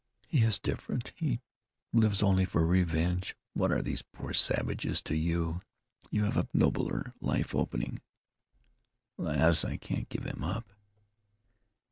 "He 0.27 0.41
is 0.41 0.57
different; 0.57 1.11
he 1.15 1.41
lives 1.93 2.23
only 2.23 2.43
for 2.45 2.65
revenge. 2.65 3.35
What 3.53 3.71
are 3.71 3.83
those 3.83 4.01
poor 4.01 4.33
savages 4.33 4.99
to 5.03 5.15
you? 5.15 5.61
You 6.09 6.23
have 6.23 6.37
a 6.37 6.45
better, 6.45 6.55
nobler 6.57 7.13
life 7.21 7.53
opening." 7.53 8.01
"Lass, 9.19 9.63
I 9.63 9.77
can't 9.77 10.09
give 10.09 10.23
him 10.25 10.43
up." 10.43 10.73